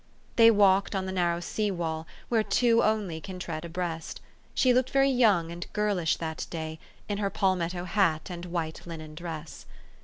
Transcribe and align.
They 0.35 0.49
walked 0.49 0.95
on 0.95 1.05
the 1.05 1.11
narrow 1.11 1.39
sea 1.41 1.69
wall, 1.69 2.07
where 2.27 2.41
two 2.41 2.81
only 2.83 3.21
can 3.21 3.37
tread 3.37 3.63
abreast. 3.63 4.19
She 4.55 4.73
looked 4.73 4.89
very 4.89 5.11
young 5.11 5.51
and 5.51 5.67
girlish 5.73 6.17
that 6.17 6.47
day, 6.49 6.79
in 7.07 7.19
her 7.19 7.29
palmetto 7.29 7.83
hat 7.83 8.31
and 8.31 8.45
white 8.45 8.81
linen 8.87 9.13
dress. 9.13 9.67